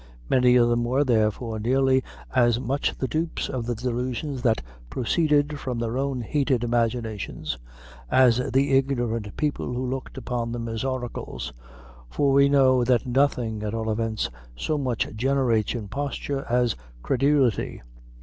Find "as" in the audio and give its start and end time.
2.33-2.59, 8.09-8.39, 10.67-10.83, 16.49-16.75